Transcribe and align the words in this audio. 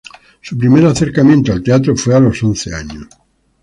Su 0.41 0.57
primer 0.57 0.83
acercamiento 0.87 1.53
al 1.53 1.61
teatro 1.61 1.95
fue 1.95 2.15
a 2.15 2.19
los 2.19 2.41
once 2.41 2.73
años. 2.73 3.05